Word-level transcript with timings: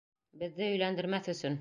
Беҙҙе 0.45 0.71
өйләндермәҫ 0.77 1.33
өсөн! 1.37 1.49